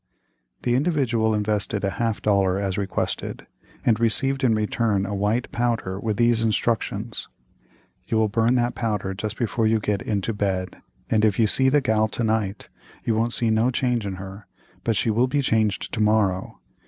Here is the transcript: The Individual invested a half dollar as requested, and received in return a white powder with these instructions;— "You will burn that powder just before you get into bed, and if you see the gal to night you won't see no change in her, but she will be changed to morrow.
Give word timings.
The 0.63 0.73
Individual 0.73 1.35
invested 1.35 1.83
a 1.83 1.91
half 2.01 2.23
dollar 2.23 2.57
as 2.57 2.75
requested, 2.75 3.45
and 3.85 3.99
received 3.99 4.43
in 4.43 4.55
return 4.55 5.05
a 5.05 5.13
white 5.13 5.51
powder 5.51 5.99
with 5.99 6.17
these 6.17 6.41
instructions;— 6.43 7.27
"You 8.07 8.17
will 8.17 8.27
burn 8.27 8.55
that 8.55 8.73
powder 8.73 9.13
just 9.13 9.37
before 9.37 9.67
you 9.67 9.79
get 9.79 10.01
into 10.01 10.33
bed, 10.33 10.77
and 11.11 11.23
if 11.23 11.37
you 11.37 11.45
see 11.45 11.69
the 11.69 11.81
gal 11.81 12.07
to 12.07 12.23
night 12.23 12.67
you 13.03 13.13
won't 13.13 13.33
see 13.33 13.51
no 13.51 13.69
change 13.69 14.07
in 14.07 14.15
her, 14.15 14.47
but 14.83 14.95
she 14.95 15.11
will 15.11 15.27
be 15.27 15.43
changed 15.43 15.93
to 15.93 15.99
morrow. 16.01 16.59